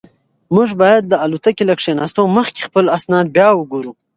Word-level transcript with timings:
موږ 0.55 0.69
باید 0.81 1.03
د 1.07 1.13
الوتکې 1.23 1.63
له 1.69 1.73
کښېناستو 1.79 2.21
مخکې 2.37 2.65
خپل 2.67 2.85
اسناد 2.97 3.25
بیا 3.35 3.47
وګورو. 3.53 3.91